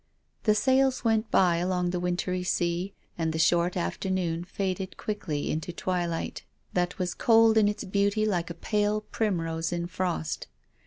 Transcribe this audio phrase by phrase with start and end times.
[0.45, 5.69] The sails went by along the wintry sea, and the short afternoon faded quickly into
[5.69, 6.43] a twilight
[6.73, 10.47] that was cold in its beauty like a pale prim rose in frost.